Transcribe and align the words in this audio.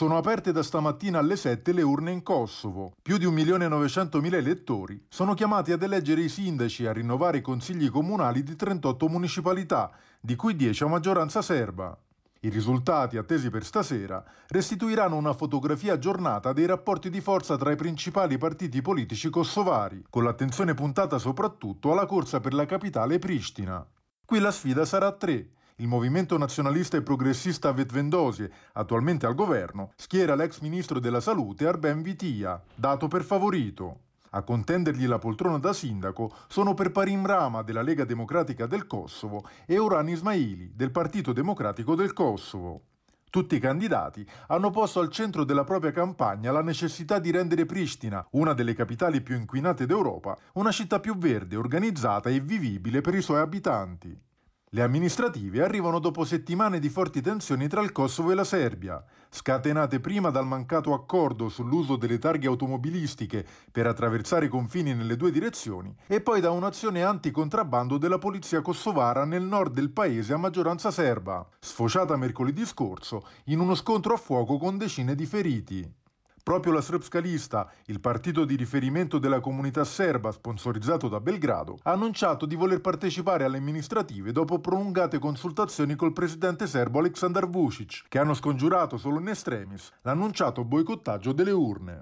Sono 0.00 0.16
aperte 0.16 0.50
da 0.50 0.62
stamattina 0.62 1.18
alle 1.18 1.36
7 1.36 1.74
le 1.74 1.82
urne 1.82 2.10
in 2.10 2.22
Kosovo. 2.22 2.94
Più 3.02 3.18
di 3.18 3.26
1.900.000 3.26 4.32
elettori 4.32 5.04
sono 5.10 5.34
chiamati 5.34 5.72
ad 5.72 5.82
eleggere 5.82 6.22
i 6.22 6.30
sindaci 6.30 6.84
e 6.84 6.88
a 6.88 6.94
rinnovare 6.94 7.36
i 7.36 7.42
consigli 7.42 7.90
comunali 7.90 8.42
di 8.42 8.56
38 8.56 9.08
municipalità, 9.10 9.90
di 10.18 10.36
cui 10.36 10.56
10 10.56 10.84
a 10.84 10.86
maggioranza 10.86 11.42
serba. 11.42 11.94
I 12.40 12.48
risultati 12.48 13.18
attesi 13.18 13.50
per 13.50 13.62
stasera 13.62 14.24
restituiranno 14.48 15.16
una 15.16 15.34
fotografia 15.34 15.92
aggiornata 15.92 16.54
dei 16.54 16.64
rapporti 16.64 17.10
di 17.10 17.20
forza 17.20 17.58
tra 17.58 17.70
i 17.70 17.76
principali 17.76 18.38
partiti 18.38 18.80
politici 18.80 19.28
kosovari, 19.28 20.02
con 20.08 20.24
l'attenzione 20.24 20.72
puntata 20.72 21.18
soprattutto 21.18 21.92
alla 21.92 22.06
corsa 22.06 22.40
per 22.40 22.54
la 22.54 22.64
capitale 22.64 23.18
Pristina. 23.18 23.86
Qui 24.24 24.38
la 24.38 24.50
sfida 24.50 24.86
sarà 24.86 25.08
a 25.08 25.12
tre. 25.12 25.50
Il 25.80 25.88
movimento 25.88 26.36
nazionalista 26.36 26.98
e 26.98 27.02
progressista 27.02 27.72
Vetvendosie, 27.72 28.52
attualmente 28.74 29.24
al 29.24 29.34
governo, 29.34 29.92
schiera 29.96 30.34
l'ex 30.34 30.60
ministro 30.60 31.00
della 31.00 31.22
salute 31.22 31.66
Arben 31.66 32.02
Vitia, 32.02 32.62
dato 32.74 33.08
per 33.08 33.22
favorito. 33.22 34.00
A 34.32 34.42
contendergli 34.42 35.06
la 35.06 35.18
poltrona 35.18 35.56
da 35.56 35.72
sindaco 35.72 36.34
sono 36.48 36.74
per 36.74 36.92
Parim 36.92 37.24
Rama 37.24 37.62
della 37.62 37.80
Lega 37.80 38.04
Democratica 38.04 38.66
del 38.66 38.86
Kosovo 38.86 39.48
e 39.64 39.78
Oran 39.78 40.10
Ismaili 40.10 40.72
del 40.74 40.90
Partito 40.90 41.32
Democratico 41.32 41.94
del 41.94 42.12
Kosovo. 42.12 42.82
Tutti 43.30 43.54
i 43.54 43.58
candidati 43.58 44.28
hanno 44.48 44.68
posto 44.68 45.00
al 45.00 45.08
centro 45.08 45.44
della 45.44 45.64
propria 45.64 45.92
campagna 45.92 46.52
la 46.52 46.62
necessità 46.62 47.18
di 47.18 47.30
rendere 47.30 47.64
Pristina, 47.64 48.22
una 48.32 48.52
delle 48.52 48.74
capitali 48.74 49.22
più 49.22 49.34
inquinate 49.34 49.86
d'Europa, 49.86 50.36
una 50.54 50.72
città 50.72 51.00
più 51.00 51.16
verde, 51.16 51.56
organizzata 51.56 52.28
e 52.28 52.40
vivibile 52.40 53.00
per 53.00 53.14
i 53.14 53.22
suoi 53.22 53.40
abitanti. 53.40 54.28
Le 54.72 54.82
amministrative 54.82 55.64
arrivano 55.64 55.98
dopo 55.98 56.24
settimane 56.24 56.78
di 56.78 56.88
forti 56.88 57.20
tensioni 57.20 57.66
tra 57.66 57.80
il 57.80 57.90
Kosovo 57.90 58.30
e 58.30 58.36
la 58.36 58.44
Serbia, 58.44 59.04
scatenate 59.28 59.98
prima 59.98 60.30
dal 60.30 60.46
mancato 60.46 60.94
accordo 60.94 61.48
sull'uso 61.48 61.96
delle 61.96 62.20
targhe 62.20 62.46
automobilistiche 62.46 63.44
per 63.72 63.88
attraversare 63.88 64.46
i 64.46 64.48
confini 64.48 64.94
nelle 64.94 65.16
due 65.16 65.32
direzioni 65.32 65.92
e 66.06 66.20
poi 66.20 66.40
da 66.40 66.52
un'azione 66.52 67.02
anticontrabando 67.02 67.98
della 67.98 68.18
polizia 68.18 68.62
kosovara 68.62 69.24
nel 69.24 69.42
nord 69.42 69.74
del 69.74 69.90
paese 69.90 70.34
a 70.34 70.36
maggioranza 70.36 70.92
serba, 70.92 71.44
sfociata 71.58 72.16
mercoledì 72.16 72.64
scorso 72.64 73.26
in 73.46 73.58
uno 73.58 73.74
scontro 73.74 74.14
a 74.14 74.18
fuoco 74.18 74.56
con 74.56 74.78
decine 74.78 75.16
di 75.16 75.26
feriti. 75.26 75.99
Proprio 76.42 76.72
la 76.72 76.80
Srpska 76.80 77.18
Lista, 77.18 77.70
il 77.86 78.00
partito 78.00 78.44
di 78.44 78.56
riferimento 78.56 79.18
della 79.18 79.40
comunità 79.40 79.84
serba 79.84 80.32
sponsorizzato 80.32 81.08
da 81.08 81.20
Belgrado, 81.20 81.78
ha 81.82 81.92
annunciato 81.92 82.46
di 82.46 82.54
voler 82.54 82.80
partecipare 82.80 83.44
alle 83.44 83.58
amministrative 83.58 84.32
dopo 84.32 84.58
prolungate 84.58 85.18
consultazioni 85.18 85.94
col 85.96 86.14
presidente 86.14 86.66
serbo 86.66 86.98
Aleksandar 86.98 87.48
Vucic, 87.48 88.04
che 88.08 88.18
hanno 88.18 88.34
scongiurato 88.34 88.96
solo 88.96 89.20
in 89.20 89.28
extremis 89.28 89.92
l'annunciato 90.02 90.64
boicottaggio 90.64 91.32
delle 91.32 91.52
urne. 91.52 91.98